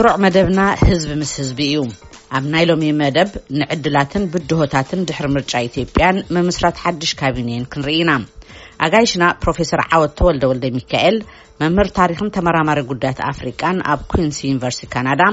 ስሩዕ 0.00 0.16
መደብና 0.22 0.60
ህዝቢ 0.88 1.08
ምስ 1.20 1.30
ህዝቢ 1.40 1.60
እዩ 1.68 1.78
ኣብ 2.36 2.44
ናይ 2.52 2.64
ሎሚ 2.70 2.82
መደብ 2.98 3.30
ንዕድላትን 3.60 4.24
ብድሆታትን 4.32 5.00
ድሕሪ 5.08 5.26
ምርጫ 5.36 5.52
ኢትዮጵያን 5.68 6.18
መምስራት 6.36 6.76
ሓዱሽ 6.82 7.12
ካቢነን 7.20 7.64
ክንርኢ 7.72 7.96
ኢና 8.02 8.10
ኣጋይሽና 8.86 9.24
ፕሮፈሰር 9.42 9.80
ዓወት 9.96 10.12
ተወልደ 10.18 10.44
ወልደ 10.50 10.66
ሚካኤል 10.76 11.16
መምህር 11.62 11.88
ታሪክን 11.98 12.30
ተመራማሪ 12.36 12.80
ጉዳያት 12.90 13.20
ኣፍሪቃን 13.30 13.78
ኣብ 13.94 14.02
ኩንስ 14.12 14.36
ዩኒቨርስቲ 14.48 14.84
ካናዳ 14.92 15.24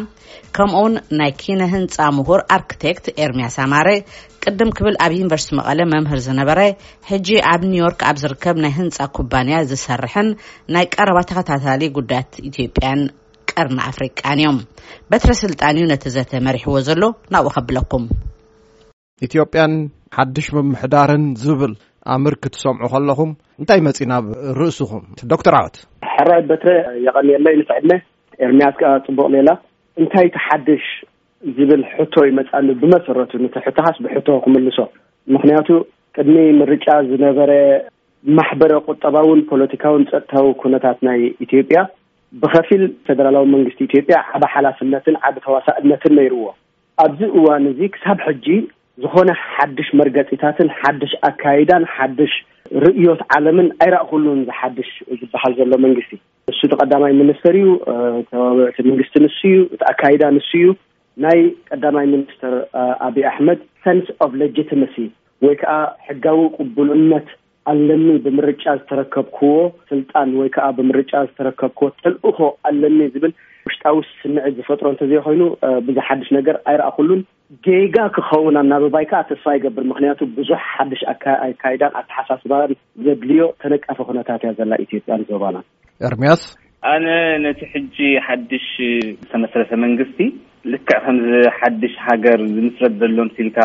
ከምኡውን 0.57 0.95
ናይ 1.19 1.33
ኪነ 1.41 1.61
ህንፃ 1.75 1.97
ምሁር 2.19 2.41
ኣርክቴክት 2.55 3.05
ኤርምያ 3.25 3.47
ሳማሬ 3.57 3.89
ቅድም 4.45 4.71
ክብል 4.79 4.97
ኣብ 5.07 5.13
ዩኒቨርሲቲ 5.19 5.53
መቐለ 5.59 5.79
መምህር 5.93 6.21
ዝነበረ 6.27 6.59
ሕጂ 7.11 7.29
ኣብ 7.53 7.61
ኒውዮርክ 7.73 8.01
ኣብ 8.11 8.17
ዝርከብ 8.23 8.57
ናይ 8.65 8.73
ህንፃ 8.79 8.97
ኩባንያ 9.19 9.59
ዝሰርሕን 9.73 10.29
ናይ 10.77 10.87
ቀረባ 10.97 11.21
ተከታታሊ 11.33 11.83
ጉዳያት 11.99 12.31
ኢትዮ 12.49 12.65
ያን 12.87 13.01
ቅርና 13.59 13.79
ኣፍሪቃን 13.91 14.39
እዮም 14.41 14.57
በትረስልጣን 15.11 15.75
እዩ 15.79 15.85
ነቲ 15.91 16.03
ዘተመሪሕዎ 16.15 16.75
ዘሎ 16.87 17.03
ናብኡ 17.33 17.51
ከብለኩም 17.55 18.03
ኢትዮጵያን 19.27 19.73
ሓድሽ 20.17 20.47
ምምሕዳርን 20.55 21.25
ዝብል 21.43 21.73
ኣምርክ 22.15 22.43
ትሰምዑ 22.53 22.85
ከለኹም 22.93 23.31
እንታይ 23.59 23.79
መፂ 23.87 23.97
ናብ 24.11 24.25
ርእሱኹም 24.57 25.03
ዶክተር 25.33 25.53
ዓወት 25.59 25.77
ሕራዕት 26.15 26.45
በትረ 26.51 26.71
የቀኒየሎይ 27.05 27.55
ንትዕድኒ 27.61 27.93
ኤርምያስከ 28.45 28.83
ፅቡቅ 29.07 29.27
ሌላ 29.37 29.49
እንታይ 30.01 30.27
ቲ 30.35 30.43
ሓድሽ 30.45 30.85
ዝብል 31.57 31.81
ሕቶ 31.95 32.15
ይመፃኒ 32.29 32.67
ብመሰረቱ 32.81 33.31
ነቲሕቶ 33.45 33.75
ሓስብሕቶ 33.87 34.27
ክምልሶ 34.45 34.77
ምክንያቱ 35.35 35.67
ቅድሚ 36.17 36.37
ምርጫ 36.61 36.87
ዝነበረ 37.09 37.51
ማሕበረ 38.37 38.73
ቁጠባውን 38.89 39.39
ፖለቲካውን 39.49 40.05
ፀጥታዊ 40.11 40.45
ኩነታት 40.61 40.99
ናይ 41.07 41.19
ኢትዮጵያ 41.45 41.79
ብከፊል 42.41 42.83
ፌደራላዊ 43.07 43.45
መንግስቲ 43.55 43.79
ኢትዮጵያ 43.89 44.15
ዓበ 44.37 44.43
ሓላፍነትን 44.53 45.15
ዓበ 45.27 45.35
ተዋሳእነትን 45.45 46.13
ነይርዎ 46.19 46.43
ኣብዚ 47.03 47.21
እዋን 47.37 47.63
እዙ 47.71 47.79
ክሳብ 47.95 48.19
ሕጂ 48.27 48.47
ዝኮነ 49.03 49.29
ሓድሽ 49.53 49.87
መርገፂታትን 49.99 50.67
ሓድሽ 50.81 51.13
ኣካይዳን 51.29 51.85
ሓድሽ 51.95 52.33
ርእዮት 52.83 53.21
ዓለምን 53.35 53.67
ኣይራእክሉን 53.85 54.39
ዝሓድሽ 54.49 54.89
ዝበሃል 55.21 55.53
ዘሎ 55.59 55.71
መንግስቲ 55.85 56.13
ንሱቲ 56.49 56.71
ቀዳማይ 56.81 57.13
ሚኒስተር 57.21 57.55
እዩ 57.59 57.69
ተባዕቲ 58.31 58.77
መንግስቲ 58.91 59.15
ንስ 59.25 59.35
እዩ 59.49 59.57
እቲ 59.75 59.81
ኣካይዳ 59.91 60.23
ንስ 60.37 60.47
እዩ 60.59 60.67
ናይ 61.25 61.41
ቀዳማይ 61.71 62.05
ሚኒስትር 62.13 62.53
ኣብዪ 63.07 63.23
ኣሕመድ 63.31 63.59
ሰንስ 63.85 64.07
ኦፍ 64.25 64.31
ሌጂትመሲ 64.41 64.95
ወይ 65.45 65.55
ከዓ 65.61 65.73
ሕጋዊ 66.07 66.39
ቅብልነት 66.57 67.27
ኣለኒ 67.71 68.05
ብምርጫ 68.25 68.63
ዝተረከብክዎ 68.79 69.53
ስልጣን 69.91 70.29
ወይ 70.39 70.49
ከዓ 70.55 70.65
ብምርጫ 70.79 71.11
ዝተረከብክዎ 71.27 71.87
ተልእኮ 72.03 72.39
ኣለኒ 72.69 72.99
ዝብል 73.13 73.33
ውሽጣዊ 73.67 73.97
ስንዒት 74.21 74.53
ዝፈጥሮ 74.57 74.87
እንተዘይ 74.93 75.19
ኮይኑ 75.27 75.43
ብዙ 75.85 75.95
ሓድሽ 76.07 76.27
ነገር 76.37 76.55
ኣይረአ 76.71 76.89
ኩሉን 76.97 77.21
ጌጋ 77.65 77.97
ክኸውን 78.15 78.55
ኣናበባይ 78.61 79.05
ከዓ 79.11 79.21
ተስፋ 79.29 79.45
ይገብር 79.57 79.83
ምክንያቱ 79.91 80.19
ብዙሕ 80.37 80.61
ሓዱሽ 80.75 81.01
ካዳን 81.61 81.95
ኣተሓሳስባን 82.01 82.73
ዘድልዮ 83.05 83.45
ተነቀፈ 83.63 83.97
ኩነታት 84.09 84.43
እያ 84.45 84.51
ዘላ 84.59 84.71
ኢትዮ 84.83 84.99
ያን 85.11 85.23
ዞባና 85.31 85.57
ኣርምያስ 86.09 86.43
ኣነ 86.93 87.07
ነቲ 87.45 87.61
ሕጂ 87.73 87.97
ሓድሽ 88.27 88.67
ዝተመሰረተ 89.23 89.71
መንግስቲ 89.85 90.19
ልክዕ 90.73 90.97
ከምዚ 91.05 91.33
ሓድሽ 91.57 91.95
ሃገር 92.07 92.39
ዝምስረጥ 92.55 92.93
ዘሎም 93.01 93.29
ሲልካ 93.37 93.57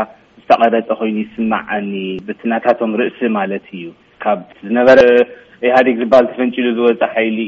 ተቀረጠ 0.51 0.89
ኮይኑ 1.01 1.17
ይስማዕኒ 1.25 1.93
ብትናታቶም 2.27 2.93
ርእሲ 3.01 3.19
ማለት 3.39 3.65
እዩ 3.77 3.83
ካብ 4.23 4.39
ዝነበረ 4.67 5.01
ኢሃዴግ 5.69 5.97
ዝበሃል 6.03 6.27
ተፈንጪሉ 6.31 6.67
ዝወፅእ 6.77 7.11
ሓይሊ 7.15 7.39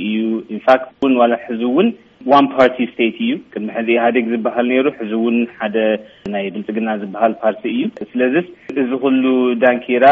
እዩ 0.51 0.59
ፋት 0.67 0.83
ን 1.13 1.39
ሕዚ 1.47 1.61
እውን 1.71 1.89
ዋ 2.33 2.37
ፓር 2.55 2.69
ስ 2.91 2.97
እዩ 3.25 3.29
ቅድሚ 3.53 3.69
ሕዚ 3.77 3.89
ኢሃዴግ 3.99 4.27
ዝበሃል 4.33 4.69
ይሩ 4.75 4.87
ሕዚ 4.99 5.13
እውን 5.21 5.37
ሓደ 5.59 5.77
ናይ 6.35 6.45
ብልፅግና 6.55 6.89
ዝበሃል 7.03 7.33
ፓርቲ 7.45 7.63
እዩ 7.77 7.83
ስለዚ 8.13 8.35
እዚ 8.83 8.91
ክሉ 9.05 9.25
ዳንኪራ 9.65 10.07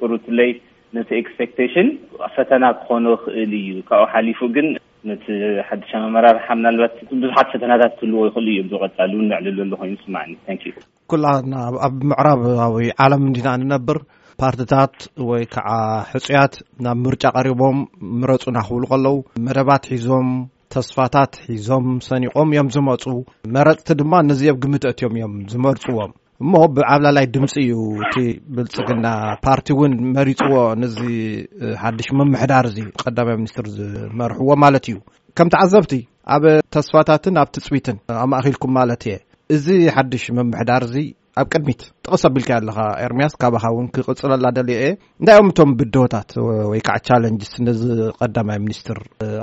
ቅሩቱለይ 0.00 0.50
ነቲ 0.96 1.10
ክስፔቴሽን 1.28 1.88
ፈተና 2.34 2.64
ክኮኑ 2.80 3.06
ክእል 3.24 3.50
እዩ 3.62 3.70
ካብብኡ 3.88 4.06
ሓሊፉ 4.12 4.40
ግን 4.56 4.68
ነቲ 5.10 5.24
ሓደሻ 5.70 5.90
መመራርሓ 6.04 6.46
ናልባት 6.66 6.94
ብዙሓት 7.24 7.48
ፈተናታት 7.56 7.92
ትህልዎ 7.98 8.22
ይኽእሉ 8.28 8.48
እዮም 8.54 8.70
ዝቀፃሉ 8.74 9.12
ንዕል 9.30 9.48
ዘሎ 9.60 9.72
ኮይኑ 9.82 9.94
ስማዕኒ 10.06 10.30
ን 10.54 10.58
ዩ 10.70 10.78
ኩልና 11.10 11.54
ኣብ 11.86 11.94
ምዕራብይ 12.08 12.88
ዓለም 13.04 13.22
እምዲና 13.26 13.48
ንነብር 13.60 13.98
ፓርትታት 14.40 14.94
ወይ 15.28 15.42
ከዓ 15.54 15.68
ሕፅያት 16.10 16.54
ናብ 16.84 16.98
ምርጫ 17.04 17.22
ቀሪቦም 17.36 17.78
ምረፁ 18.20 18.42
ናኽብሉ 18.56 18.82
ከለዉ 18.90 19.16
መደባት 19.46 19.84
ሒዞም 19.92 20.28
ተስፋታት 20.74 21.32
ሒዞም 21.54 21.86
ሰኒቆም 22.08 22.48
እዮም 22.54 22.68
ዝመፁ 22.74 23.04
መረፅቲ 23.56 23.88
ድማ 24.00 24.12
ነዚኣብ 24.30 24.56
ግምትአትዮም 24.64 25.14
እዮም 25.18 25.34
ዝመርፅዎም 25.52 26.12
እሞ 26.44 26.52
ብዓብላላይ 26.78 27.26
ድምፂ 27.36 27.54
እዩ 27.64 27.78
እቲ 28.06 28.14
ብልፅግና 28.58 29.06
ፓርቲ 29.46 29.68
እውን 29.76 29.94
መሪፅዎ 30.16 30.54
ነዚ 30.82 30.98
ሓድሽ 31.82 32.08
መምሕዳር 32.20 32.66
እዚ 32.72 32.78
ቀዳማይ 33.02 33.36
ሚኒስትር 33.40 33.68
ዝመርሕዎ 33.78 34.50
ማለት 34.66 34.84
እዩ 34.92 34.98
ከምቲ 35.40 35.56
ዓዘብቲ 35.64 35.94
ኣብ 36.36 36.44
ተስፋታትን 36.76 37.38
ኣብ 37.44 37.48
ትፅቢትን 37.58 37.98
ኣማእኪልኩም 38.24 38.74
ማለት 38.80 39.02
እየ 39.08 39.16
እዚ 39.54 39.66
ሓድሽ 39.96 40.24
መምሕዳር 40.38 40.82
እዚ 40.86 40.96
ኣብ 41.40 41.46
ቅድሚት 41.52 41.82
ጥቕሰ 42.04 42.22
ኣቢልከ 42.28 42.50
ኣለካ 42.56 42.78
ኤርምያስ 43.04 43.34
ካባካ 43.42 43.64
እውን 43.72 43.86
ክቕፅለላ 43.94 44.44
ደሊ 44.56 44.68
እየ 44.76 44.86
እንታይኦም 45.20 45.48
እቶም 45.52 45.70
ብድወታት 45.78 46.30
ወይከዓ 46.70 46.96
ቻለንጅስ 47.06 47.52
ነዚ 47.66 47.82
ቀዳማይ 48.20 48.58
ሚኒስትር 48.64 48.98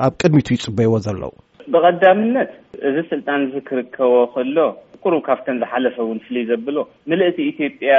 ኣብ 0.08 0.14
ቅድሚቱ 0.24 0.48
ይፅበይዎ 0.56 0.94
ዘለዉ 1.06 1.32
ብቐዳምነት 1.76 2.52
እዚ 2.90 2.98
ስልጣን 3.14 3.40
እዚ 3.48 3.56
ክርከቦ 3.70 4.12
ከሎ 4.36 4.58
ቁሩብ 5.06 5.22
ካብተን 5.28 5.58
ዝሓለፈ 5.64 5.96
እውን 6.08 6.20
ፍልይ 6.26 6.46
ዘብሎ 6.52 6.78
ምልእቲ 7.12 7.38
ኢትዮጵያ 7.54 7.92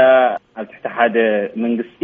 ኣብ 0.61 0.69
ትሕቲ 0.73 0.89
ሓደ 0.99 1.17
መንግስቲ 1.65 2.03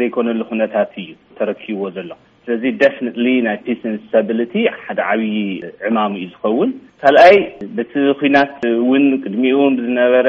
ዘይኮነሉ 0.00 0.40
ኩነታት 0.50 0.92
እዩ 1.04 1.10
ተረኪብዎ 1.38 1.86
ዘሎ 1.98 2.10
ስለዚ 2.48 2.64
ደፊኒት 2.82 3.16
ናይ 3.46 3.56
ስ 3.80 3.90
ስቲ 4.10 4.60
ሓደ 4.84 4.98
ዓብይ 5.12 5.32
ዕማሙ 5.88 6.12
እዩ 6.18 6.26
ዝኸውን 6.34 6.70
ካልኣይ 7.00 7.34
በቲ 7.76 7.92
ኩናት 8.20 8.54
እውን 8.70 9.02
ቅድሚኡ 9.24 9.56
ዝነበረ 9.86 10.28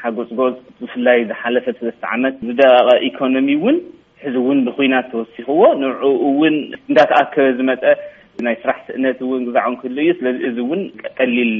ሓጎፅጎፅ 0.00 0.56
ብፍላይ 0.80 1.18
ዝሓለፈ 1.30 1.64
ሰለስተ 1.78 2.02
ዓመት 2.14 2.34
ዝደቃቐ 2.48 2.90
ኢኮኖሚ 3.08 3.48
እውን 3.60 3.76
ሕዚ 4.24 4.36
ውን 4.48 4.58
ብኩናት 4.66 5.06
ተወሲኽዎ 5.12 5.60
ንኡእውን 5.82 6.56
እንዳተኣከበ 6.90 7.46
ዝመጠ 7.60 7.82
ናይ 8.48 8.54
ስራሕ 8.64 8.78
ስእነት 8.88 9.18
እውን 9.26 9.40
ግዛዕን 9.48 9.74
ክህሉ 9.80 9.96
እዩ 10.04 10.12
ስለዚ 10.18 10.38
እዚ 10.50 10.58
እውን 10.66 10.82
ቀሊል 11.18 11.52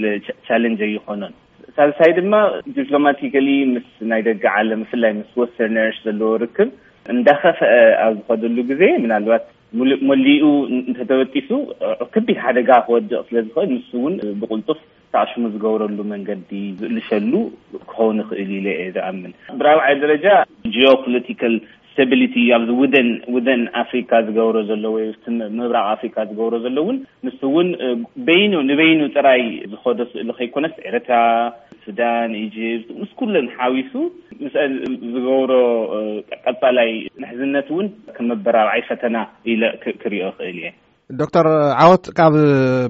ቻለንጀ 0.49 0.81
እይኮኖን 0.93 1.33
ሳብሳይ 1.79 2.13
ድማ 2.19 2.35
ዲፕሎማቲካሊ 2.81 3.49
ምስ 3.73 3.89
ናይ 4.11 4.23
ደገ 4.29 4.45
ዓለም 4.59 4.83
ብፍላይ 4.85 5.13
ምስ 5.23 5.33
ወሰ 5.43 5.57
ንዕሽ 5.77 5.99
ዘለዎ 6.09 6.31
ርክብ 6.45 6.69
እንዳኸፍአ 7.17 7.71
ኣብ 8.05 8.15
ዝኸደሉ 8.21 8.57
ግዜ 8.73 8.83
ምና 9.05 9.13
ልባት 9.23 9.45
መሉኡ 10.11 10.47
እንተተበጢሱ 10.75 11.51
ከቢድ 12.15 12.37
ሓደጋ 12.45 12.69
ክወድቕ 12.87 13.13
ስለዝኽእል 13.29 13.71
ምስ 13.77 13.91
እውን 13.99 14.15
ብቅልጡፍ 14.41 14.79
ታዕሽሙ 15.15 15.43
ዝገብረሉ 15.55 15.99
መንገዲ 16.13 16.51
ዝእልሸሉ 16.81 17.33
ክኸውን 17.91 18.19
ክእል 18.31 18.51
ኢለ 18.59 18.67
የ 18.79 18.89
ዝኣምን 18.97 19.33
ብራብዓ 19.61 19.87
ደረጃ 20.07 20.27
ፖሊቲካ 21.05 21.43
ታሊቲ 22.01 22.35
ኣብዚ 22.57 22.69
ዉደን 22.83 23.09
ውደን 23.35 23.63
ኣፍሪካ 23.81 24.11
ዝገብሮ 24.27 24.59
ዘሎ 24.69 24.85
ወይ 24.95 25.05
ምብራቅ 25.57 25.83
ኣፍሪካ 25.95 26.17
ዝገብሮ 26.29 26.55
ዘሎ 26.67 26.77
እውን 26.85 26.99
ምስ 27.27 27.37
እውን 27.49 27.69
በይኑ 28.27 28.53
ንበይኑ 28.69 29.01
ፅራይ 29.17 29.43
ዝኸዶ 29.73 29.99
ስእሊ 30.13 30.29
ከይኮነስ 30.39 30.77
ኤረትራ 30.91 31.17
ሱዳን 31.87 32.31
እጅፕት 32.43 32.89
ምስ 33.01 33.11
ኩለን 33.21 33.47
ሓዊሱ 33.57 33.93
ምስ 34.43 34.55
ዝገብሮ 35.13 35.53
ቀፃላይ 36.47 36.91
መሕዝነት 37.23 37.69
እውን 37.73 37.87
ከመበራብዓይ 38.17 38.83
ፈተና 38.91 39.17
ኢ 39.55 39.57
ክሪዮ 40.03 40.25
ይክእል 40.31 40.59
እየ 40.59 40.63
ዶክተር 41.21 41.47
ዓወት 41.83 42.05
ካብ 42.19 42.35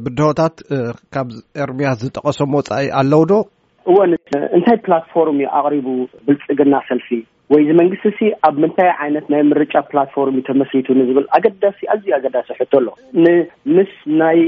ብድሆታት 0.06 0.56
ካብ 1.16 1.28
ኤርምያ 1.64 1.90
ዝጠቐሶም 2.02 2.56
ወፃኢ 2.58 2.86
ኣለው 3.00 3.22
ዶ 3.30 3.34
እዎ 3.90 3.96
እንታይ 4.56 4.78
ፕላትፎርም 4.86 5.38
ዩ 5.42 5.46
ኣቅሪቡ 5.60 5.86
ብልፅግና 6.26 6.74
ሰልፊ 6.88 7.08
ወይዚ 7.52 7.68
መንግስቲ 7.80 8.04
ሲ 8.18 8.26
ኣብ 8.46 8.56
ምንታይ 8.62 8.90
ዓይነት 9.04 9.24
ናይ 9.32 9.42
ምርጫ 9.52 9.72
ፕላትፎርም 9.92 10.36
ዩ 10.38 10.42
ተመስሊቱ 10.48 10.88
ንዝብል 10.98 11.24
ኣገዳሲ 11.36 11.80
ኣዝዩ 11.94 12.10
ኣገዳሲ 12.18 12.48
ሕቶ 12.58 12.72
ኣሎ 12.80 12.86
ንምስ 13.24 13.94
ናይ 14.20 14.38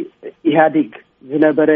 እህዴግ 0.50 0.92
ዝነበረ 1.30 1.70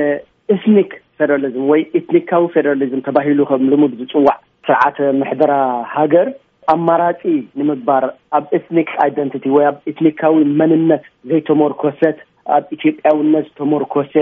እስኒክ 0.54 0.92
ፌደራሊ 1.20 1.44
ወይ 1.70 1.80
ኤትኒካዊ 1.98 2.42
ፌደራሊዝም 2.54 3.04
ተባሂሉ 3.06 3.40
ከም 3.50 3.62
ልሙድ 3.72 3.92
ዝፅዋዕ 4.00 4.38
ስርዓተ 4.68 4.96
ምሕደራ 5.20 5.52
ሃገር 5.96 6.28
ኣማራጢ 6.72 7.20
ንምግባር 7.58 8.04
ኣብ 8.36 8.44
ኤትኒክ 8.58 8.88
ይደንቲቲ 9.10 9.44
ወይ 9.56 9.64
ኣብ 9.70 9.76
ኤትኒካዊ 9.90 10.36
መንነት 10.60 11.04
ዘይተመር 11.30 11.72
ኮሰት 11.82 12.18
ኣብ 12.56 12.64
ኢትዮጵያውነት 12.76 13.46
ተመር 13.58 13.82
ኮሴ 13.94 14.12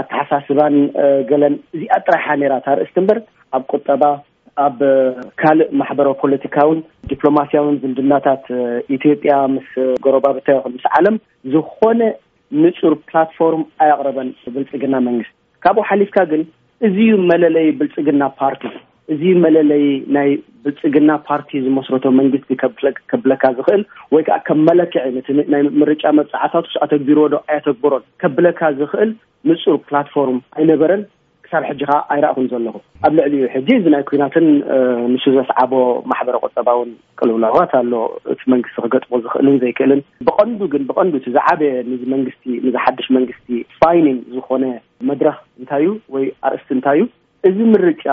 ኣተሓሳስባን 0.00 0.74
ገለን 1.30 1.54
እዚኣ 1.74 1.94
ጥራሓ 2.06 2.26
ኔራ 2.42 2.54
ትርእስቲ 2.66 2.96
እምበር 3.02 3.18
ኣብ 3.56 3.62
ቁጠባ 3.74 4.04
ኣብ 4.66 4.78
ካልእ 5.42 5.68
ማሕበሮዊ 5.80 6.14
ፖለቲካዊን 6.22 6.80
ዲፕሎማስያዊን 7.12 7.76
ዝልድናታት 7.82 8.46
ኢትዮጵያ 8.96 9.34
ምስ 9.54 9.68
ጎረባብታዮ 10.06 10.58
ምስ 10.74 10.86
ዓለም 10.98 11.16
ዝኮነ 11.54 12.00
ንፁር 12.62 12.94
ፕላትፎርም 13.10 13.64
ኣይቅረበን 13.84 14.30
ዝብል 14.44 14.64
ጽግና 14.72 14.94
መንግስቲ 15.08 15.36
ካብኡ 15.64 15.82
ሓሊፍካ 15.90 16.18
ግን 16.30 16.42
እዙዩ 16.86 17.10
መለለይ 17.30 17.66
ብልፅግና 17.80 18.22
ፓርቲ 18.40 18.62
እዚዩ 19.12 19.32
መለለይ 19.44 19.84
ናይ 20.16 20.28
ብልፅግና 20.64 21.10
ፓርቲ 21.28 21.50
ዝመስረቶ 21.64 22.04
መንግስቲ 22.20 22.50
ከብለካ 23.12 23.42
ዝክእል 23.58 23.82
ወይ 24.14 24.22
ከዓ 24.26 24.36
ከም 24.48 24.60
መለክዕ 24.68 25.04
ነ 25.38 25.46
ናይ 25.54 25.62
ምርጫ 25.82 26.04
መብፃዕታት 26.18 26.66
ስኣተቢርዎ 26.74 27.26
ዶ 27.34 27.40
ኣያተግብሮን 27.50 28.04
ከብለካ 28.22 28.60
ዝኽእል 28.78 29.10
ንፁር 29.50 29.76
ፕላትፎርም 29.88 30.38
ኣይነበረን 30.58 31.02
ክሳብ 31.46 31.64
ሕጂ 31.70 31.80
ከዓ 31.88 31.96
ኣይራእኩን 32.14 32.46
ዘለኹ 32.52 32.74
ኣብ 33.06 33.12
ልዕሊ 33.18 33.32
ዩ 33.42 33.46
ሕጂ 33.54 33.68
እዚናይ 33.78 34.02
ኩናትን 34.10 34.46
ንስ 35.12 35.24
ዘሰዓቦ 35.36 35.72
ማሕበረ 36.12 36.36
ቆጠባ 36.44 36.68
ውን 36.80 36.90
ቅልውልዕዋት 37.18 37.72
ኣሎ 37.80 37.92
እቲ 38.34 38.40
መንግስቲ 38.54 38.76
ክገጥቦ 38.84 39.12
ዝኽእልን 39.24 39.58
ዘይክእልን 39.64 40.00
ብቐንዱ 40.28 40.60
ግን 40.74 40.82
ብቐንዱ 40.90 41.12
እቲ 41.20 41.26
ዝዓበየ 41.38 41.72
መንግስቲ 42.14 42.44
ን 42.68 42.74
ሓደሽ 42.84 43.08
መንግስቲ 43.18 43.48
ፋይኒን 43.82 44.18
ዝኮነ 44.36 44.64
መድረኽ 45.10 45.36
እንታይ 45.62 45.82
እዩ 45.86 45.92
ወይ 46.14 46.24
ኣርእስቲ 46.46 46.68
እንታይ 46.76 46.98
እዩ 47.02 47.08
እዚ 47.48 47.58
ምርጫ 47.74 48.04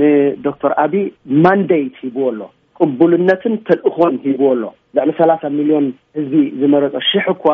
ንዶክተር 0.00 0.72
ኣብይ 0.82 1.04
ማንዴይት 1.44 1.94
ሂብዎ 2.02 2.22
ኣሎ 2.30 2.40
ቅቡልነትን 2.78 3.54
ተልእኮን 3.66 4.14
ሂብዎ 4.24 4.46
ኣሎ 4.54 4.62
ልዕሊ 4.96 5.10
ሰላሳ 5.20 5.42
ሚልዮን 5.58 5.86
ህዝቢ 6.16 6.34
ዝመረፆ 6.60 6.94
ሽሕ 7.10 7.26
እኳ 7.34 7.44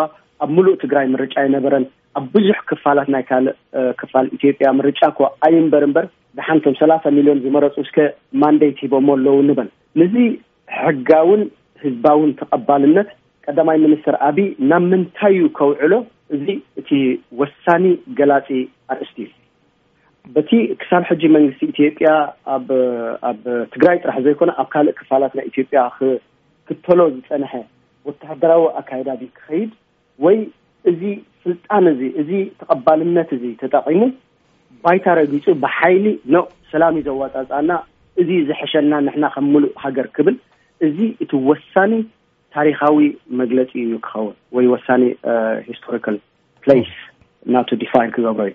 ኣብ 0.45 0.51
ሙሉእ 0.57 0.77
ትግራይ 0.83 1.07
ምርጫ 1.15 1.35
የነበረን 1.47 1.85
ኣብ 2.19 2.25
ብዙሕ 2.35 2.57
ክፋላት 2.71 3.09
ናይ 3.15 3.23
ካልእ 3.29 3.53
ክፋል 4.01 4.27
ኢትዮጵያ 4.37 4.69
ምርጫ 4.79 5.01
እኳ 5.13 5.21
ኣይ 5.49 5.55
እምበርእምበር 5.63 6.07
ብሓንቶም 6.39 6.75
ሰላሳ 6.81 7.05
ሚሊዮን 7.19 7.43
ዝመረፁ 7.45 7.77
እስከ 7.87 7.97
ማንዴይት 8.43 8.79
ሂቦም 8.85 9.07
ኣሎዉ 9.17 9.37
ንበል 9.51 9.69
እዚ 10.07 10.15
ሕጋውን 10.83 11.43
ህዝባውን 11.85 12.31
ተቐባልነት 12.41 13.09
ቀዳማይ 13.47 13.79
ሚኒስትር 13.85 14.15
ኣብይ 14.31 14.49
ናብ 14.71 14.83
ምንታይ 14.91 15.35
እዩ 15.39 15.47
ከውዕሎ 15.59 15.93
እዚ 16.37 16.47
እቲ 16.81 16.91
ወሳኒ 17.41 17.85
ገላፂ 18.19 18.47
ኣርእስት 18.93 19.17
እዩ 19.25 19.29
በቲ 20.35 20.51
ክሳብ 20.81 21.03
ሕጂ 21.11 21.23
መንግስቲ 21.37 21.61
ኢትዮጵያ 21.73 22.09
ኣብኣብ 22.57 23.43
ትግራይ 23.73 23.97
ጥራሕ 24.03 24.17
ዘይኮነ 24.27 24.51
ኣብ 24.63 24.69
ካልእ 24.75 24.95
ክፋላት 24.99 25.33
ናይ 25.39 25.47
ኢትዮጵያ 25.51 25.81
ክተሎ 26.69 26.99
ዝፀንሐ 27.17 27.53
ወተሕደራዊ 28.09 28.63
ኣካይዳት 28.81 29.23
ክኸይድ 29.39 29.71
ወይ 30.25 30.39
እዚ 30.91 31.03
ስልጣን 31.45 31.85
እዚ 31.93 32.03
እዚ 32.23 32.31
ተቐባልነት 32.61 33.31
እዚ 33.39 33.45
ተጠቒሙ 33.63 34.01
ባይታ 34.85 35.07
ረጊፁ 35.21 35.45
ብሓይሊ 35.65 36.07
ኖ 36.35 36.45
ሰላም 36.73 36.95
እዩ 37.01 37.05
ዘዋፃፅእና 37.09 37.73
እዚ 38.23 38.31
ዝሕሸና 38.49 38.93
ንሕና 39.07 39.25
ከምምሉእ 39.35 39.73
ሃገር 39.83 40.07
ክብል 40.17 40.37
እዚ 40.87 40.99
እቲ 41.25 41.33
ወሳኒ 41.51 41.95
ታሪካዊ 42.57 42.97
መግለፂ 43.41 43.71
እዩ 43.85 43.93
ክኸውን 44.07 44.35
ወይ 44.57 44.67
ወሳኒ 44.75 45.03
ስቶሪካ 45.79 46.07
ናብ 47.55 47.69
ፋ 47.93 48.03
ክገሮ 48.15 48.41
እዩ 48.47 48.53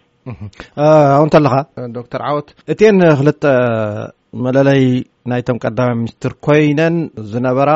ኣው 1.16 1.24
እንተኣለካ 1.28 1.56
ዶክተር 1.98 2.22
ዓወት 2.30 2.50
እቲኤን 2.74 2.98
ክልጠ 3.20 3.44
መለለይ 4.46 4.82
ናይቶም 5.32 5.60
ቀዳማይ 5.64 5.96
ሚኒስትር 6.02 6.34
ኮይነን 6.46 6.96
ዝነበራ 7.32 7.72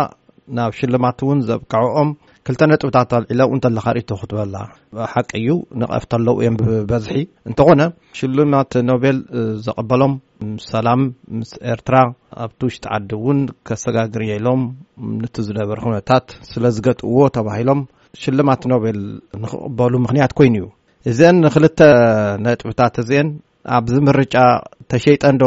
ናብ 0.57 0.71
ሽልማት 0.79 1.19
እውን 1.25 1.39
ዘብቀዕኦም 1.49 2.09
ክልተ 2.47 2.61
ነጥብታት 2.69 3.09
ኣልዒለ 3.17 3.39
እውንተለካርእቶ 3.47 4.09
ክትበላ 4.19 4.55
ሓቂ 5.11 5.29
እዩ 5.39 5.47
ንቐፍ 5.81 6.03
ተለዉ 6.11 6.37
እዮም 6.41 6.55
ብበዝሒ 6.69 7.17
እንተኾነ 7.49 7.81
ሽልማት 8.19 8.71
ኖቤል 8.89 9.17
ዘቕበሎም 9.65 10.13
ምስሰላም 10.53 11.01
ምስ 11.39 11.51
ኤርትራ 11.73 11.95
ኣብቲውሽቲዓዲእውን 12.45 13.39
ከሰጋግርየኢሎም 13.69 14.63
ነቲ 15.21 15.35
ዝነበረ 15.49 15.77
ክነታት 15.85 16.25
ስለዝገጥዎ 16.53 17.19
ተባሂሎም 17.37 17.81
ሽልማት 18.23 18.63
ኖቤል 18.73 18.99
ንክቕበሉ 19.43 19.93
ምኽንያት 20.07 20.33
ኮይኑ 20.39 20.55
እዩ 20.63 20.67
እዚአን 21.13 21.37
ንክልተ 21.45 21.79
ነጥብታት 22.47 22.97
እዚአን 23.05 23.27
ኣብዚ 23.77 23.93
ምርጫ 24.07 24.35
ተሸይጠን 24.91 25.35
ዶ 25.41 25.45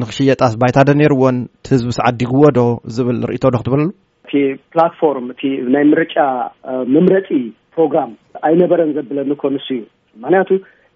ንክሽየጣስ 0.00 0.52
ባይታ 0.62 0.78
ዶ 0.88 0.92
ነይርዎን 1.00 1.36
ትህዝቢ 1.66 1.90
ስዓዲግዎ 1.98 2.42
ዶ 2.58 2.62
ዝብል 2.94 3.18
ርእቶ 3.30 3.44
ዶ 3.54 3.58
ክትበለሉ 3.60 3.88
እቲፕላትፎርም 4.28 5.26
እቲ 5.32 5.42
ናይ 5.74 5.84
ምርጫ 5.92 6.16
መምረፂ 6.94 7.28
ፕሮግራም 7.76 8.10
ኣይነበረን 8.48 8.90
ዘብለኒኮ 8.96 9.42
ንሱ 9.54 9.66
እዩ 9.76 9.80
ምክንያቱ 10.22 10.50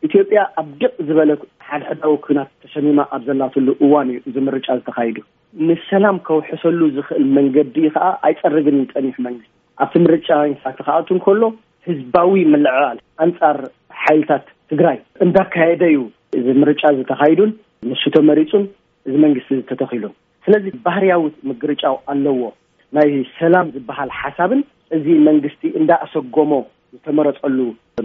ኢትዮጵያ 0.06 0.40
ኣብ 0.60 0.68
ደቕ 0.80 0.92
ዝበለ 1.06 1.30
ሓደ 1.68 1.82
ዕዳዊ 1.92 2.12
ኩብናት 2.24 2.50
ተሰሚማ 2.64 3.00
ኣብ 3.14 3.22
ዘላትሉ 3.28 3.68
እዋን 3.84 4.08
እዩ 4.14 4.18
እዚ 4.28 4.36
ምርጫ 4.48 4.66
ዝተካይዱ 4.80 5.16
ንሰላም 5.68 6.18
ከውሕሰሉ 6.26 6.80
ዝክእል 6.96 7.24
መንገዲ 7.38 7.76
ከዓ 7.94 8.06
ኣይፀርግን 8.28 8.78
ፀኒሕ 8.92 9.16
መንግስቲ 9.26 9.50
ኣብቲ 9.84 9.96
ምርጫ 10.06 10.28
ንሳቲከኣትን 10.52 11.18
ከሎ 11.24 11.42
ህዝባዊ 11.88 12.30
መልዕባል 12.54 12.96
ኣንፃር 13.26 13.58
ሓይልታት 14.04 14.46
ትግራይ 14.72 14.98
እንዳካየደ 15.26 15.82
እዩ 15.94 16.00
እዚ 16.38 16.46
ምርጫ 16.62 16.82
ዝተካይዱን 17.00 17.50
ንሱ 17.90 18.02
ተመሪፁን 18.16 18.64
እዚ 19.08 19.14
መንግስቲ 19.26 19.50
ዝተተኺሉ 19.60 20.04
ስለዚ 20.46 20.64
ባህርያዊ 20.86 21.22
ምግርጫው 21.50 21.94
ኣለዎ 22.12 22.34
ናይ 22.96 23.10
ሰላም 23.38 23.66
ዝበሃል 23.76 24.10
ሓሳብን 24.20 24.60
እዚ 24.96 25.06
መንግስቲ 25.28 25.62
እንዳኣሰጎሞ 25.80 26.50
ዝተመረፀሉ 26.92 27.58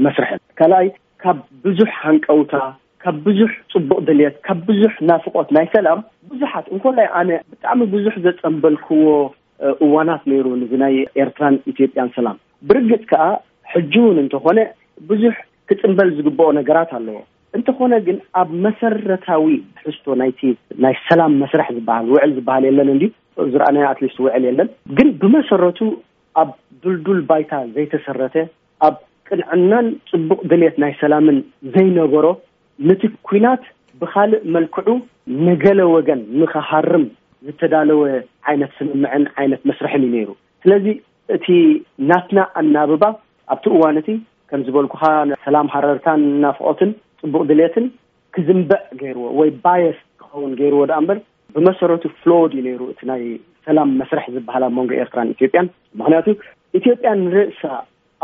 መስርሕን 0.05 0.39
ካልኣይ 0.59 0.87
ካብ 1.23 1.37
ብዙሕ 1.65 1.91
ሃንቀውታ 2.05 2.55
ካብ 3.03 3.15
ብዙሕ 3.27 3.51
ፅቡቅ 3.73 3.97
ድልት 4.07 4.35
ካብ 4.47 4.59
ብዙሕ 4.69 4.91
ናፍቆት 5.09 5.47
ናይ 5.57 5.65
ሰላም 5.75 5.99
ብዙሓት 6.31 6.65
እንኮላይ 6.73 7.07
ኣነ 7.19 7.29
ብጣዕሚ 7.51 7.81
ብዙሕ 7.95 8.13
ዘፀንበልክዎ 8.25 9.05
እዋናት 9.85 10.23
ነይሩ 10.31 10.45
እዚ 10.65 10.71
ናይ 10.83 10.95
ኤርትራን 11.23 11.55
ኢትዮጵያን 11.71 12.09
ሰላም 12.17 12.37
ብርግፅ 12.69 13.01
ከዓ 13.11 13.23
ሕጂውን 13.73 14.17
እንተኾነ 14.23 14.59
ብዙሕ 15.09 15.35
ክፅምበል 15.69 16.09
ዝግብኦ 16.17 16.47
ነገራት 16.59 16.89
ኣለዎ 16.97 17.17
እንተኾነ 17.57 17.93
ግን 18.05 18.17
ኣብ 18.41 18.49
መሰረታዊ 18.65 19.47
ሕዝቶ 19.83 20.05
ናይቲ 20.21 20.39
ናይ 20.83 20.95
ሰላም 21.09 21.33
መስርሕ 21.41 21.67
ዝበሃል 21.77 22.07
ውዕል 22.13 22.31
ዝበሃል 22.37 22.63
የለን 22.69 22.89
እን 22.93 22.99
ዝረአናይ 23.51 23.85
ኣትሊስት 23.91 24.17
ውዕል 24.25 24.43
የለን 24.47 24.67
ግን 24.97 25.07
ብመሰረቱ 25.21 25.79
ኣብ 26.41 26.49
ዱልዱል 26.83 27.21
ባይታ 27.29 27.51
ዘይተሰረተ 27.75 28.35
ኣብ 28.87 28.95
ቅንዕናን 29.29 29.87
ፅቡቅ 30.11 30.39
ድልት 30.51 30.75
ናይ 30.83 30.91
ሰላምን 31.01 31.37
ዘይነበሮ 31.75 32.25
ነቲ 32.89 33.01
ኩናት 33.29 33.63
ብካልእ 34.01 34.41
መልክዑ 34.55 34.87
ንገለ 35.45 35.79
ወገን 35.95 36.21
ንክሃርም 36.39 37.05
ዝተዳለወ 37.47 38.01
ዓይነት 38.49 38.71
ስምምዐን 38.77 39.23
ዓይነት 39.39 39.61
መስርሕን 39.69 40.03
ዩ 40.07 40.11
ነይሩ 40.15 40.29
ስለዚ 40.63 40.85
እቲ 41.37 41.45
ናትና 42.09 42.39
ኣናብባ 42.61 43.03
ኣብቲ 43.53 43.65
እዋን 43.77 43.97
እቲ 44.01 44.09
ከም 44.51 44.61
ዝበልኩካ 44.67 45.03
ሰላም 45.47 45.67
ሃረርታን 45.73 46.21
ናፍቆትን 46.45 46.89
ፅቡቅ 47.21 47.41
ድሌትን 47.51 47.85
ክዝምበዕ 48.35 48.81
ገይርዎ 49.01 49.25
ወይ 49.39 49.49
ባየስ 49.65 49.99
ክኸውን 50.21 50.51
ገይርዎ 50.59 50.81
ድኣ 50.91 50.99
በር 51.09 51.19
ብመሰረቱ 51.57 52.03
ፍሎድ 52.19 52.51
ዩ 52.57 52.61
ነይሩ 52.67 52.81
እቲ 52.93 53.01
ናይ 53.11 53.23
ሰላም 53.67 53.89
መስርሕ 53.99 54.25
ዝበሃላ 54.35 54.65
መንጎ 54.77 54.91
ኤርትራን 55.01 55.31
ኢትዮጵያን 55.35 55.67
ምክንያቱ 55.99 56.25
ኢትዮጵያ 56.79 57.09
ንርእሳ 57.23 57.61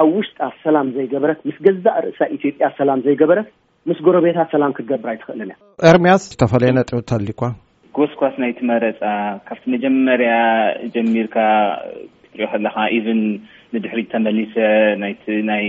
ኣብ 0.03 0.09
ውሽጣ 0.17 0.39
ሰላም 0.65 0.87
ዘይገበረት 0.95 1.39
ምስ 1.49 1.57
ገዛእ 1.65 1.97
ርእሳ 2.05 2.19
ኢትዮጵያ 2.37 2.65
ሰላም 2.79 2.99
ዘይገበረት 3.05 3.47
ምስ 3.89 3.99
ጎረቤታት 4.05 4.49
ሰላም 4.55 4.71
ክትገብራ 4.77 5.09
ይትኽእልን 5.15 5.51
እ 5.53 5.57
ኤርምያስ 5.91 6.23
ዝተፈለየ 6.33 6.71
ነጥብ 6.77 6.99
ተሊኳ 7.11 7.41
ጎስኳስ 7.97 8.33
ናይቲ 8.43 8.59
መረፃ 8.71 9.01
ካብቲ 9.47 9.63
መጀመርያ 9.73 10.33
ጀሚርካ 10.95 11.35
ክሪኦ 12.33 12.47
ከለካ 12.51 12.75
ኢቨን 12.97 13.21
ንድሕሪ 13.75 14.01
ተመሊሰ 14.11 14.55
ናይቲ 15.01 15.23
ናይ 15.49 15.65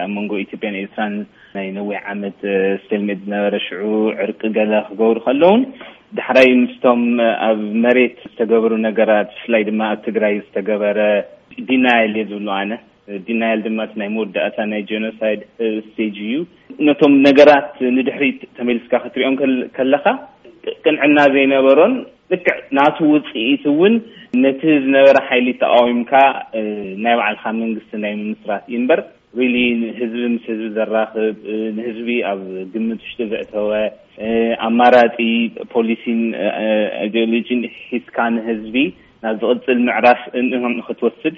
ኣብ 0.00 0.10
መንጎ 0.16 0.32
ኢትዮጵያን 0.44 0.76
ኤርትራን 0.80 1.14
ናይ 1.56 1.66
ነዊዕ 1.78 2.00
ዓመት 2.12 2.38
ስተልሜት 2.82 3.20
ዝነበረ 3.26 3.54
ሽዑ 3.66 3.84
ዕርቂ 4.24 4.40
ገዛ 4.56 4.72
ክገብሩ 4.88 5.16
ከሎውን 5.26 5.62
ዳሕራይ 6.18 6.48
ምስቶም 6.60 7.02
ኣብ 7.48 7.58
መሬት 7.82 8.14
ዝተገበሩ 8.22 8.72
ነገራት 8.86 9.28
ብፍላይ 9.34 9.62
ድማ 9.68 9.80
ኣብ 9.94 9.98
ትግራይ 10.06 10.32
ዝተገበረ 10.44 10.98
ዲናይል 11.68 12.10
እየ 12.20 12.24
ዝብሉ 12.30 12.48
ኣነ 12.60 12.72
ዲናይል 13.28 13.60
ድማ 13.66 13.78
እ 13.88 13.92
ናይ 14.00 14.08
መወዳእታ 14.14 14.56
ናይ 14.72 14.82
ጀኖሳይድ 14.88 15.40
ስቴጅ 15.86 16.16
እዩ 16.24 16.32
ነቶም 16.88 17.14
ነገራት 17.26 17.68
ንድሕሪ 17.96 18.24
ተመልስካ 18.58 18.92
ክትሪኦም 19.04 19.36
ከለካ 19.76 20.06
ቅንዕና 20.84 21.18
ዘይነበሮን 21.36 21.94
ልክዕ 22.34 22.58
ናቲ 22.78 22.96
ውፅኢት 23.12 23.62
እውን 23.74 23.94
ነቲ 24.46 24.60
ዝነበረ 24.86 25.16
ሓይሊት 25.30 25.58
ተቃዊምካ 25.64 26.12
ናይ 27.04 27.14
ባዕልካ 27.22 27.44
መንግስቲ 27.62 27.92
ናይ 28.06 28.12
ምምስራት 28.22 28.64
እዩ 28.70 28.76
ንበር 28.86 29.00
ሪሊ 29.38 29.56
ህዝቢ 29.98 30.22
ምስ 30.32 30.44
ህዝቢ 30.50 30.64
ዘራኽብ 30.76 31.36
ንህዝቢ 31.76 32.08
ኣብ 32.30 32.40
ግምት 32.72 33.00
ውሽጢ 33.04 33.18
ዝዕተወ 33.32 33.70
ኣማራጢ 34.68 35.16
ፖሊሲን 35.74 36.20
ኢሎጂን 37.08 37.60
ሒዝካ 37.90 38.16
ንህዝቢ 38.36 38.76
ናብ 39.24 39.34
ዝቅፅል 39.42 39.78
ምዕራፍ 39.86 40.20
ንክትወስድ 40.78 41.36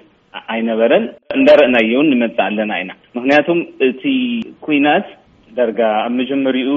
ኣይነበረን 0.54 1.04
እንዳርአናየውን 1.40 2.08
ንመፅእ 2.14 2.42
ኣለና 2.46 2.72
ኢና 2.84 2.90
ምክንያቱም 3.18 3.60
እቲ 3.88 4.02
ኩናት 4.64 5.08
ዳረጋ 5.60 5.80
ኣብ 6.06 6.12
መጀመሪኡ 6.22 6.70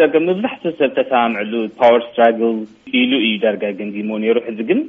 ዳጋ 0.00 0.12
መብዛሕት 0.30 0.64
ሰብ 0.80 0.90
ተሰባምዕሉ 0.98 1.52
ፓወ 1.80 1.94
ስትራግ 2.08 2.40
ኢሉ 3.02 3.10
እዩ 3.26 3.34
ዳረጋ 3.46 3.64
ገንዚሞ 3.82 4.10
ነይሩ 4.24 4.38
ሕዚ 4.50 4.58
ግን 4.72 4.80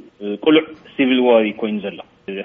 ቁልዕ 0.46 0.62
ሲቪል 0.96 1.20
ዋር 1.30 1.44
ኮይኑ 1.62 1.76
ዘሎ 1.86 1.98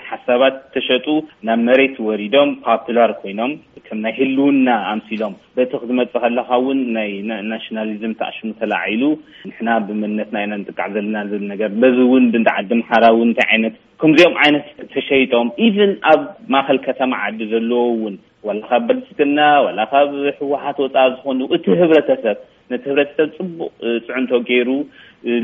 ሓሳባት 0.10 0.56
ተሸጡ 0.74 1.06
ናብ 1.48 1.60
መሬት 1.68 1.96
ወሪዶም 2.08 2.50
ፓፕላር 2.66 3.12
ኮይኖም 3.22 3.52
ከም 3.88 4.00
ናይ 4.04 4.14
ህልውና 4.18 4.68
ኣምሲሎም 4.92 5.34
በቲ 5.56 5.72
ክትመፅእ 5.82 6.22
ከለካ 6.24 6.50
ውን 6.66 6.80
ናይ 6.96 7.10
ናሽናሊዝም 7.52 8.14
ተኣሽሙ 8.20 8.50
ተላዒሉ 8.60 9.04
ንሕና 9.50 9.70
ብመንነትና 9.88 10.38
ኢና 10.46 10.54
ንጥቃዕ 10.62 10.88
ዘለና 10.96 11.18
ዘብ 11.32 11.44
ነገር 11.54 11.72
በዚ 11.84 11.98
እውን 12.08 12.26
ብንዳዓዲም 12.36 12.82
ሓራውን 12.90 13.26
እንታይ 13.30 13.50
ዓይነት 13.56 13.76
ከምዚኦም 14.04 14.36
ዓይነት 14.46 14.66
ተሸይጦም 14.94 15.50
ኢቨን 15.68 15.94
ኣብ 16.14 16.22
ማእኸል 16.56 16.80
ከተማ 16.88 17.12
ዓዲ 17.28 17.40
ዘለዎውን 17.54 18.16
ዋላ 18.50 18.62
ካብ 18.70 18.84
በልፅቅና 18.90 19.40
ዋላ 19.68 19.80
ካብ 19.94 20.12
ህወሓት 20.40 20.78
ወፃ 20.86 20.96
ዝኮኑ 21.16 21.40
እቲ 21.58 21.66
ህብረተሰብ 21.82 22.38
ነቲ 22.74 22.84
ህብረተሰብ 22.92 23.30
ፅቡቅ 23.40 23.70
ፅዑንቶ 24.08 24.32
ገይሩ 24.50 24.70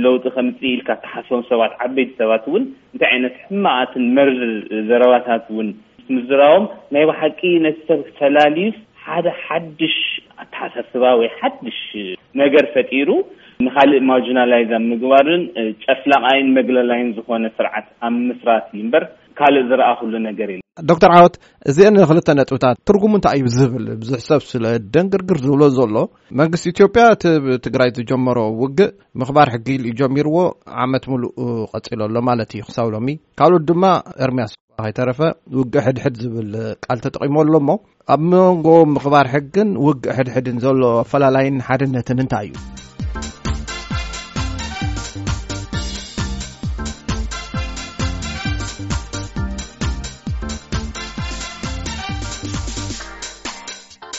ለውጢ 0.06 0.24
ከምፅ 0.36 0.60
ኢልካ 0.74 0.90
ተሓሶም 1.04 1.42
ሰባት 1.50 1.74
ዓበይቲ 1.86 2.10
ሰባት 2.22 2.44
ውን 2.54 2.64
እንታይ 2.94 3.10
ዓይነት 3.16 3.36
ሕመእትን 3.48 4.06
መርዝ 4.18 4.40
ዘረባታት 4.90 5.46
ውን 5.58 5.70
ምዝራቦም 6.16 6.64
ናይ 6.96 7.04
ባሕቂ 7.10 7.40
ነቲሰብ 7.66 8.00
ክተላልዩ 8.08 8.68
ሓደ 9.06 9.28
ሓድሽ 9.44 9.98
ኣተሓሳስባ 10.44 11.04
ወይ 11.20 11.30
ሓድሽ 11.40 11.82
ነገር 12.42 12.66
ፈጢሩ 12.76 13.10
ንካልእ 13.66 14.02
ማርጂናላይዛ 14.10 14.72
ኣብ 14.80 14.84
ምግባርን 14.92 15.44
ጨፍላቃይን 15.84 16.50
መግለላይን 16.58 17.10
ዝኮነ 17.18 17.46
ስርዓት 17.58 17.88
ኣብ 18.08 18.16
ምስራት 18.30 18.66
እዩ 18.76 18.82
ምበር 18.88 19.04
ካልእ 19.40 19.66
ዝረአ 19.70 19.92
ክሉ 20.00 20.14
ነገር 20.30 20.50
ኢ 20.54 20.58
ዶክተር 20.90 21.12
ዓወት 21.18 21.36
እዚአ 21.70 21.88
ንክልተ 21.96 22.28
ነጥብታት 22.40 22.78
ትርጉም 22.88 23.14
እንታይ 23.18 23.38
እዩ 23.48 23.52
ዝብል 23.62 23.86
ብዙሕ 24.02 24.20
ሰብ 24.30 24.42
ስለ 24.52 24.66
ደንግርግር 24.94 25.38
ዝብሎ 25.46 25.62
ዘሎ 25.78 25.96
መንግስቲ 26.40 26.66
ኢትዮጵያ 26.74 27.04
እቲብትግራይ 27.16 27.90
ዝጀመሮ 27.98 28.38
ውግእ 28.62 28.94
ምክባር 29.22 29.52
ሕጊ 29.56 29.68
ኢዩ 29.82 29.94
ጀሚርዎ 30.02 30.38
ዓመት 30.86 31.04
ሙሉእ 31.14 31.34
ቀፂለሎ 31.82 32.16
ማለት 32.30 32.52
እዩ 32.58 32.64
ክሳብ 32.70 32.90
ሎ 32.94 32.98
ካልኦት 33.42 33.66
ድማ 33.72 33.86
እርምያ 34.28 34.46
ስከይተረፈ 34.54 35.22
ውግእ 35.60 35.84
ሕድሕድ 35.88 36.18
ዝብል 36.24 36.50
ካል 36.88 37.00
ተጠቂመሎ 37.06 37.54
ሞ 37.70 37.80
ኣብ 38.16 38.22
መንጎ 38.34 38.68
ምክባር 38.96 39.28
ሕግን 39.36 39.72
ውግእ 39.88 40.12
ሕድሕድን 40.20 40.60
ዘሎ 40.66 40.82
ኣፈላላይን 41.06 41.64
ሓድነትን 41.70 42.24
እንታይ 42.26 42.50
እዩ 42.56 42.77